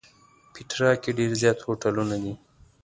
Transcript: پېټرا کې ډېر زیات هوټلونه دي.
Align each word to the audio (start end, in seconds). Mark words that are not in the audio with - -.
پېټرا 0.53 0.91
کې 1.01 1.11
ډېر 1.17 1.31
زیات 1.41 1.57
هوټلونه 1.63 2.15
دي. 2.23 2.33